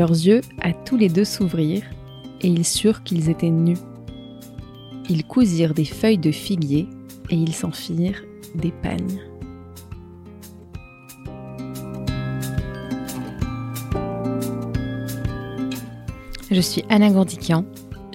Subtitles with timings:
[0.00, 1.84] Leurs yeux à tous les deux s'ouvrirent,
[2.40, 3.76] et ils surent qu'ils étaient nus.
[5.10, 6.88] Ils cousirent des feuilles de figuier,
[7.28, 8.24] et ils s'en firent
[8.54, 9.20] des pagnes.
[16.50, 17.66] Je suis Anna Gourdikian,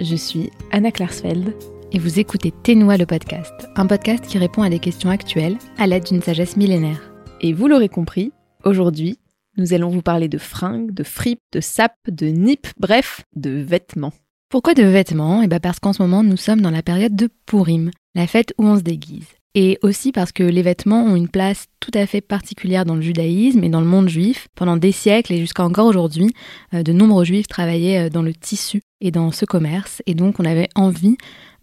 [0.02, 1.54] je suis Anna Klarsfeld,
[1.92, 5.86] et vous écoutez Ténois le podcast, un podcast qui répond à des questions actuelles à
[5.86, 7.14] l'aide d'une sagesse millénaire.
[7.42, 8.32] Et vous l'aurez compris,
[8.64, 9.20] aujourd'hui,
[9.58, 14.14] nous allons vous parler de fringues, de fripes, de sapes, de nippes, bref, de vêtements.
[14.50, 15.42] Pourquoi de vêtements?
[15.42, 18.54] Eh bien parce qu'en ce moment, nous sommes dans la période de Purim, la fête
[18.58, 19.28] où on se déguise.
[19.58, 23.02] Et aussi parce que les vêtements ont une place tout à fait particulière dans le
[23.02, 24.50] judaïsme et dans le monde juif.
[24.54, 26.34] Pendant des siècles et jusqu'à encore aujourd'hui,
[26.74, 30.02] euh, de nombreux juifs travaillaient euh, dans le tissu et dans ce commerce.
[30.08, 31.16] Et donc on avait envie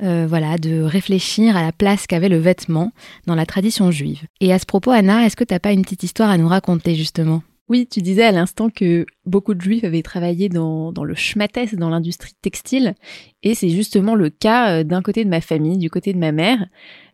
[0.02, 2.92] euh, voilà, de réfléchir à la place qu'avait le vêtement
[3.27, 4.22] dans la tradition juive.
[4.41, 6.48] Et à ce propos, Anna, est-ce que tu n'as pas une petite histoire à nous
[6.48, 7.42] raconter justement?
[7.73, 11.89] Oui, tu disais à l'instant que beaucoup de juifs avaient travaillé dans, le schmattes, dans
[11.89, 12.95] l'industrie textile,
[13.42, 16.33] et c'est justement le cas euh, d'un côté de ma famille, du côté de ma
[16.33, 16.67] mère.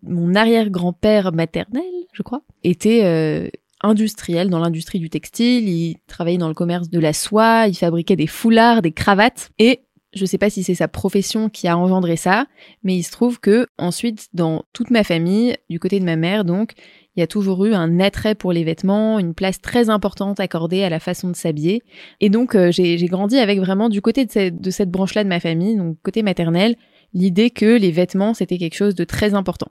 [0.02, 3.48] Mon arrière-grand-père maternel, je crois, était euh,
[3.82, 8.16] industriel dans l'industrie du textile, il travaillait dans le commerce de la soie, il fabriquait
[8.16, 12.16] des foulards, des cravates, et je sais pas si c'est sa profession qui a engendré
[12.16, 12.46] ça,
[12.82, 16.44] mais il se trouve que ensuite dans toute ma famille, du côté de ma mère
[16.44, 16.72] donc,
[17.18, 20.84] il y a toujours eu un attrait pour les vêtements, une place très importante accordée
[20.84, 21.82] à la façon de s'habiller.
[22.20, 25.40] Et donc, euh, j'ai grandi avec vraiment du côté de cette, cette branche-là de ma
[25.40, 26.76] famille, donc côté maternel,
[27.12, 29.66] l'idée que les vêtements, c'était quelque chose de très important.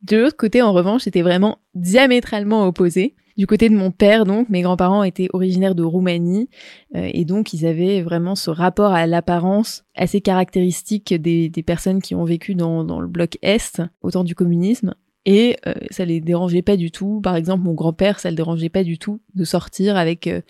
[0.00, 3.16] De l'autre côté, en revanche, c'était vraiment diamétralement opposé.
[3.36, 6.48] Du côté de mon père, donc, mes grands-parents étaient originaires de Roumanie,
[6.96, 12.00] euh, et donc ils avaient vraiment ce rapport à l'apparence assez caractéristique des, des, personnes
[12.00, 16.04] qui ont vécu dans, dans le bloc Est, au temps du communisme et euh, ça
[16.04, 17.20] les dérangeait pas du tout.
[17.22, 20.40] Par exemple, mon grand-père, ça le dérangeait pas du tout de sortir avec euh,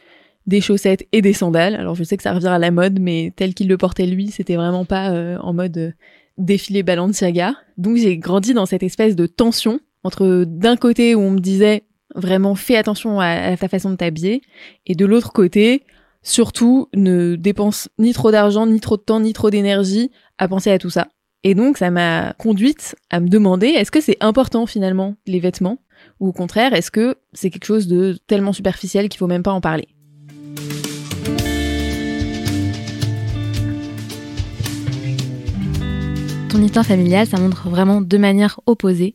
[0.47, 1.74] des chaussettes et des sandales.
[1.74, 4.28] Alors je sais que ça revient à la mode, mais tel qu'il le portait lui,
[4.28, 5.94] c'était vraiment pas euh, en mode
[6.38, 7.54] défilé Balenciaga.
[7.76, 11.84] Donc j'ai grandi dans cette espèce de tension entre d'un côté où on me disait
[12.14, 14.42] vraiment fais attention à ta façon de t'habiller,
[14.86, 15.84] et de l'autre côté,
[16.22, 20.70] surtout ne dépense ni trop d'argent, ni trop de temps, ni trop d'énergie à penser
[20.70, 21.08] à tout ça.
[21.44, 25.78] Et donc, ça m'a conduite à me demander, est-ce que c'est important finalement, les vêtements?
[26.20, 29.50] Ou au contraire, est-ce que c'est quelque chose de tellement superficiel qu'il faut même pas
[29.50, 29.88] en parler?
[36.48, 39.14] Ton histoire familiale, ça montre vraiment deux manières opposées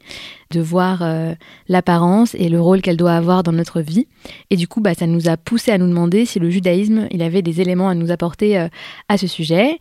[0.49, 1.33] de voir euh,
[1.69, 4.07] l'apparence et le rôle qu'elle doit avoir dans notre vie.
[4.49, 7.21] Et du coup, bah, ça nous a poussé à nous demander si le judaïsme, il
[7.21, 8.67] avait des éléments à nous apporter euh,
[9.07, 9.77] à ce sujet.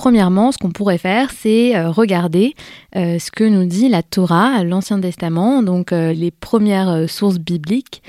[0.00, 2.54] Premièrement, ce qu'on pourrait faire, c'est euh, regarder
[2.96, 8.02] euh, ce que nous dit la Torah, l'Ancien Testament, donc euh, les premières sources bibliques.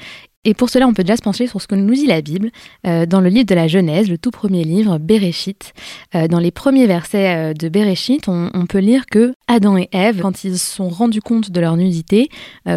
[0.46, 2.50] Et pour cela, on peut déjà se pencher sur ce que nous dit la Bible
[2.86, 5.74] dans le livre de la Genèse, le tout premier livre, Bereshit.
[6.14, 10.58] dans les premiers versets de Bereshit, on, peut lire que Adam et Ève, quand ils
[10.58, 12.30] se sont rendus compte de leur nudité,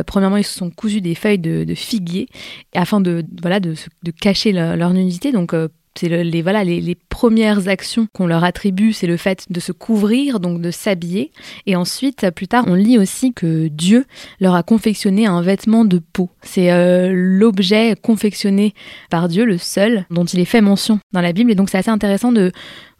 [0.06, 2.28] premièrement, ils se sont cousus des feuilles de, figuier
[2.74, 3.74] afin de, voilà, de,
[4.20, 5.32] cacher leur, leur nudité.
[5.32, 5.54] Donc,
[5.96, 10.40] c'est les voilà les, premières actions qu'on leur attribue, c'est le fait de se couvrir,
[10.40, 11.30] donc de s'habiller.
[11.64, 14.04] Et ensuite, plus tard, on lit aussi que Dieu
[14.40, 16.28] leur a confectionné un vêtement de peau.
[16.42, 18.74] C'est euh, l'objet confectionné
[19.10, 21.52] par Dieu, le seul, dont il est fait mention dans la Bible.
[21.52, 22.50] Et donc c'est assez intéressant de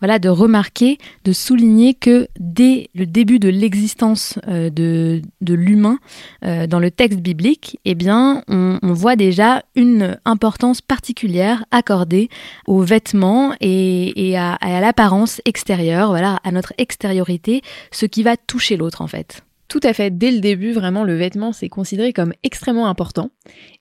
[0.04, 5.98] voilà, de remarquer, de souligner que dès le début de l'existence euh, de, de l'humain
[6.44, 12.28] euh, dans le texte biblique, eh bien, on, voit déjà une importance particulière accordée
[12.66, 14.03] aux vêtements et,
[14.36, 19.42] à, à l'apparence extérieure, voilà, à notre extériorité, ce qui va toucher l'autre en fait.
[19.68, 23.30] Tout à fait, dès le début, vraiment, le vêtement, c'est considéré comme extrêmement important.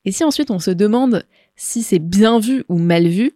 [0.06, 1.26] Et si ensuite on se demande
[1.56, 3.34] si c'est bien vu ou mal vu,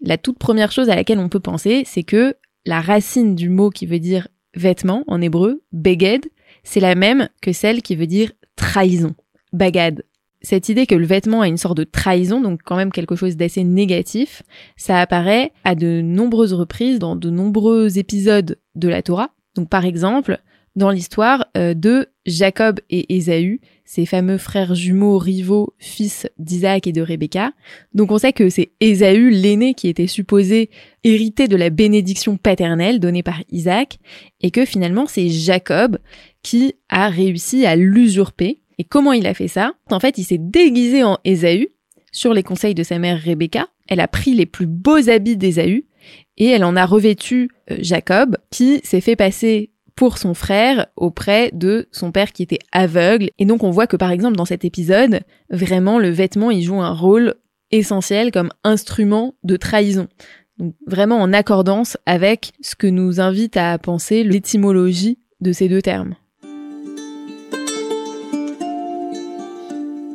[0.00, 2.34] la toute première chose à laquelle on peut penser, c'est que
[2.66, 6.26] la racine du mot qui veut dire vêtement en hébreu, beged,
[6.62, 9.14] c'est la même que celle qui veut dire trahison,
[9.52, 10.02] bagad.
[10.44, 13.36] Cette idée que le vêtement a une sorte de trahison, donc quand même quelque chose
[13.36, 14.42] d'assez négatif,
[14.76, 19.30] ça apparaît à de nombreuses reprises dans de nombreux épisodes de la Torah.
[19.56, 20.38] Donc par exemple,
[20.76, 26.92] dans l'histoire euh, de Jacob et Ésaü, ces fameux frères jumeaux rivaux, fils d'Isaac et
[26.92, 27.52] de Rebecca.
[27.94, 30.70] Donc on sait que c'est Ésaü, l'aîné, qui était supposé
[31.04, 33.98] hériter de la bénédiction paternelle donnée par Isaac,
[34.40, 35.98] et que finalement c'est Jacob
[36.42, 38.60] qui a réussi à l'usurper.
[38.78, 39.72] Et comment il a fait ça?
[39.90, 41.68] En fait, il s'est déguisé en Ésaü
[42.12, 43.68] sur les conseils de sa mère Rebecca.
[43.88, 45.86] Elle a pris les plus beaux habits d'Ésaü
[46.36, 51.50] et elle en a revêtu euh, Jacob, qui s'est fait passer pour son frère auprès
[51.52, 53.30] de son père qui était aveugle.
[53.38, 56.80] Et donc on voit que par exemple dans cet épisode, vraiment le vêtement il joue
[56.80, 57.34] un rôle
[57.70, 60.08] essentiel comme instrument de trahison.
[60.58, 65.82] Donc vraiment en accordance avec ce que nous invite à penser l'étymologie de ces deux
[65.82, 66.14] termes.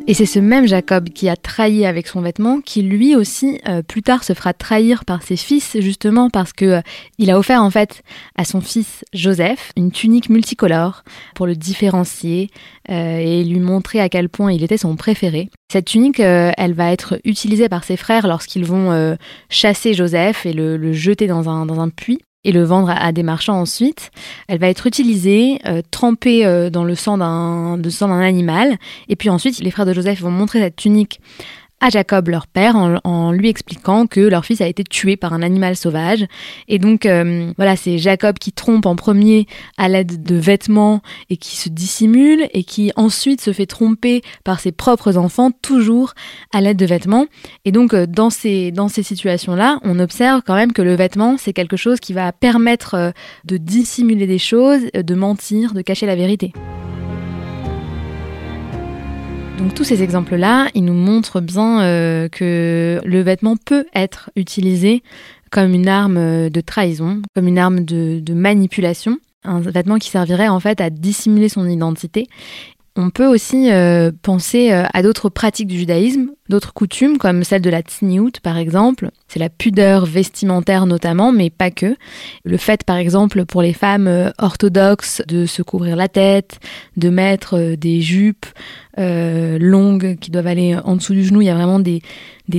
[0.10, 3.84] Et c'est ce même Jacob qui a trahi avec son vêtement, qui lui aussi euh,
[3.84, 6.82] plus tard se fera trahir par ses fils, justement parce que euh,
[7.20, 8.02] il a offert en fait
[8.36, 11.04] à son fils Joseph une tunique multicolore
[11.36, 12.50] pour le différencier
[12.90, 15.52] euh, et lui montrer à quel point il était son préféré.
[15.72, 19.16] Cette tunique, elle va être utilisée par ses frères lorsqu'ils vont
[19.50, 23.12] chasser Joseph et le, le jeter dans un, dans un puits et le vendre à,
[23.12, 24.12] des marchands ensuite.
[24.48, 28.78] Elle va être utilisée, euh, trempée euh, dans le sang d'un sang d'un animal,
[29.08, 31.20] et puis ensuite les frères de Joseph vont montrer cette tunique
[31.82, 35.42] à Jacob, leur père, en, lui expliquant que leur fils a été tué par un
[35.42, 36.26] animal sauvage.
[36.68, 39.48] Et donc, euh, voilà, c'est Jacob qui trompe en premier
[39.78, 44.60] à l'aide de vêtements et qui se dissimule et qui ensuite se fait tromper par
[44.60, 46.14] ses propres enfants, toujours
[46.54, 47.28] à l'aide de vêtements.
[47.66, 51.38] Et donc, euh, dans ces, dans ces situations-là, on observe quand même que le vêtement,
[51.38, 53.12] c'est quelque chose qui va permettre euh,
[53.46, 56.54] de dissimuler des choses, de mentir, de cacher la vérité.
[59.60, 65.04] Donc tous ces exemples-là, ils nous montrent bien euh, que le vêtement peut être utilisé
[65.52, 69.18] comme une arme de trahison, comme une arme de, manipulation.
[69.44, 72.30] Un vêtement qui servirait en fait à dissimuler son identité
[73.00, 77.62] on peut aussi euh, penser euh, à d'autres pratiques du judaïsme, d'autres coutumes comme celle
[77.62, 79.10] de la tsniout par exemple.
[79.28, 81.96] C'est la pudeur vestimentaire notamment, mais pas que.
[82.44, 86.60] Le fait par exemple pour les femmes euh, orthodoxes de se couvrir la tête,
[86.98, 88.48] de mettre des jupes
[89.00, 91.42] longues qui doivent aller en dessous du genou.
[91.42, 92.02] Il y a vraiment des,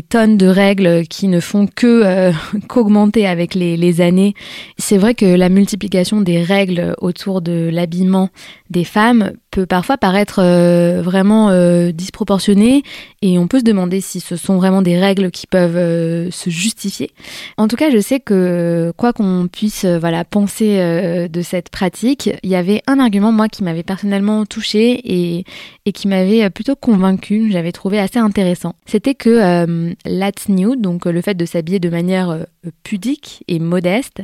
[0.09, 2.33] tonnes de règles qui ne font que
[2.69, 4.35] qu'augmenter avec les, années.
[4.79, 8.31] C'est vrai que la multiplication des règles autour de l'habillement
[8.71, 12.83] des femmes peut parfois paraître euh, vraiment euh, disproportionné
[13.21, 16.51] et on peut se demander si ce sont vraiment des règles qui peuvent euh, se
[16.51, 17.11] justifier.
[17.57, 20.79] En tout cas, je sais que quoi qu'on puisse voilà penser
[21.29, 25.45] de cette pratique, il y avait un argument moi qui m'avait personnellement touché et,
[25.87, 28.75] et qui m'avait plutôt convaincu, j'avais trouvé assez intéressant.
[28.87, 29.94] C'était que
[30.49, 32.47] nude, donc le fait de s'habiller de manière
[32.82, 34.23] pudique et modeste,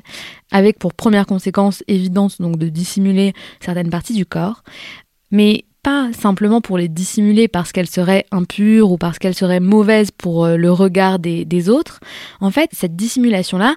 [0.51, 4.63] avec pour première conséquence évidente donc de dissimuler certaines parties du corps,
[5.31, 10.11] mais pas simplement pour les dissimuler parce qu'elles seraient impures ou parce qu'elles seraient mauvaises
[10.11, 12.01] pour euh, le regard des, des autres.
[12.41, 13.77] En fait, cette dissimulation-là,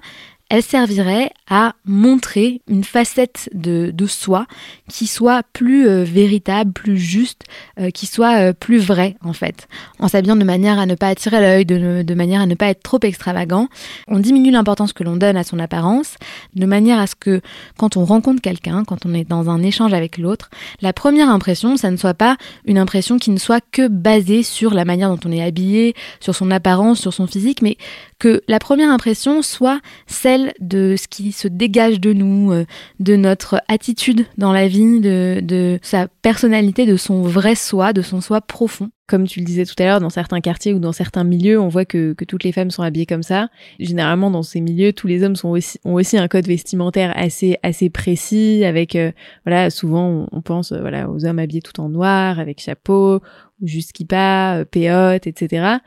[0.50, 4.46] elle servirait à montrer une facette de, soi
[4.88, 7.44] qui soit plus euh, véritable, plus juste,
[7.78, 9.68] euh, qui soit euh, plus vraie en fait.
[10.00, 12.66] En s'habillant de manière à ne pas attirer l'œil, de, de, manière à ne pas
[12.66, 13.68] être trop extravagant,
[14.08, 16.16] on diminue l'importance que l'on donne à son apparence,
[16.56, 17.40] de manière à ce que
[17.78, 20.50] quand on rencontre quelqu'un, quand on est dans un échange avec l'autre,
[20.82, 24.74] la première impression, ça ne soit pas une impression qui ne soit que basée sur
[24.74, 27.76] la manière dont on est habillé, sur son apparence, sur son physique, mais
[28.18, 32.64] que la première impression soit celle de ce qui se dégage de nous, euh,
[32.98, 38.02] de notre attitude dans la vie, de, de sa personnalité, de son vrai soi, de
[38.02, 40.92] son soi profond comme tu le disais tout à l'heure, dans certains quartiers ou dans
[40.92, 43.48] certains milieux, on voit que, que, toutes les femmes sont habillées comme ça.
[43.80, 47.58] Généralement, dans ces milieux, tous les hommes sont aussi, ont aussi un code vestimentaire assez,
[47.64, 49.10] assez précis, avec, euh,
[49.44, 53.20] voilà, souvent, on, pense, euh, voilà, aux hommes habillés tout en noir, avec chapeau,
[53.60, 55.78] ou juste kippa, euh, péote, etc.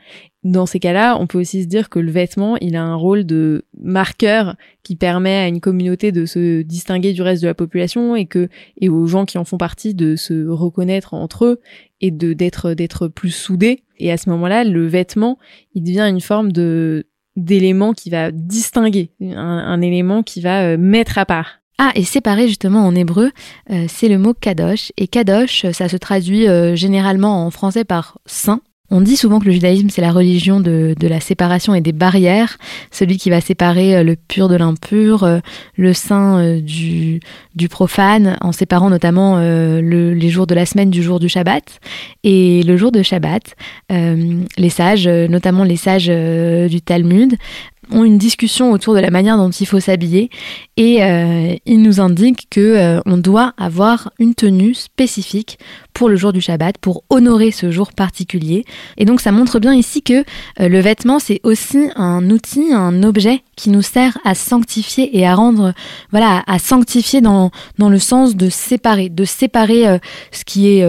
[0.42, 3.24] Dans ces cas-là, on peut aussi se dire que le vêtement, il a un rôle
[3.24, 8.14] de marqueur qui permet à une communauté de se distinguer du reste de la population
[8.14, 11.60] et que et aux gens qui en font partie de se reconnaître entre eux
[12.04, 13.82] et de d'être d'être plus soudés.
[13.98, 15.38] Et à ce moment-là, le vêtement,
[15.74, 21.18] il devient une forme de d'élément qui va distinguer, un, élément qui va euh, mettre
[21.18, 21.60] à part.
[21.78, 23.32] Ah, et séparé justement en hébreu,
[23.70, 24.92] euh, c'est le mot kadosh.
[24.96, 28.60] Et kadosh, ça se traduit euh, généralement en français par saint
[28.94, 32.58] on dit souvent que le judaïsme, c'est la religion de, la séparation et des barrières,
[32.92, 35.40] celui qui va séparer euh, le pur de l'impur, euh,
[35.76, 37.18] le saint euh, du,
[37.56, 41.80] du profane, en séparant notamment les jours de la semaine du jour du Shabbat.
[42.22, 43.56] Et le jour de Shabbat,
[43.90, 47.36] les sages, notamment les sages du Talmud,
[47.90, 50.30] ont une discussion autour de la manière dont il faut s'habiller
[50.76, 55.58] et euh, ils nous indiquent que euh, on doit avoir une tenue spécifique
[55.92, 58.64] pour le jour du Shabbat pour honorer ce jour particulier.
[58.96, 60.24] Et donc ça montre bien ici que
[60.60, 65.26] euh, le vêtement c'est aussi un outil un objet qui nous sert à sanctifier et
[65.26, 65.72] à rendre
[66.10, 69.98] voilà à sanctifier dans le sens de séparer de séparer
[70.32, 70.84] ce qui est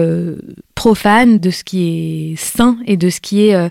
[0.74, 3.70] profane de ce qui est saint et de ce qui est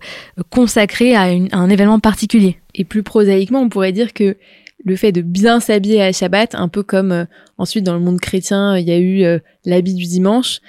[0.49, 4.37] consacré à un événement particulier et plus prosaïquement, on pourrait dire que
[4.83, 7.25] le fait de bien s'habiller à Shabbat, un peu comme euh,
[7.57, 10.59] ensuite dans le monde chrétien, il y a eu euh, l'habit du dimanche,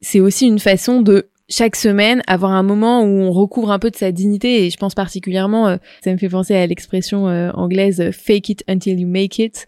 [0.00, 3.90] c'est aussi une façon de chaque semaine avoir un moment où on recouvre un peu
[3.90, 4.64] de sa dignité.
[4.64, 8.48] Et je pense particulièrement euh, ça me fait penser à l'expression euh, anglaise euh, fake
[8.50, 9.66] it until you make it.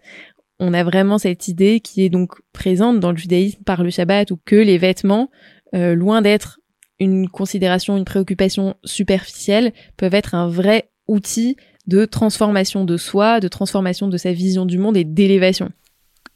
[0.59, 4.31] On a vraiment cette idée qui est donc présente dans le judaïsme par le Shabbat
[4.31, 5.29] ou que les vêtements
[5.73, 6.59] loin d'être
[6.97, 13.47] une considération une préoccupation superficielle peuvent être un vrai outil de transformation de soi de
[13.47, 15.71] transformation de sa vision du monde et d'élévation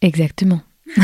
[0.02, 0.62] exactement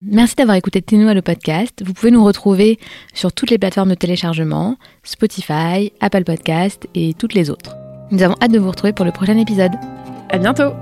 [0.00, 1.82] Merci d'avoir écouté Ténoua le podcast.
[1.84, 2.78] Vous pouvez nous retrouver
[3.14, 7.76] sur toutes les plateformes de téléchargement, Spotify, Apple Podcast et toutes les autres.
[8.12, 9.72] Nous avons hâte de vous retrouver pour le prochain épisode.
[10.30, 10.72] À bientôt!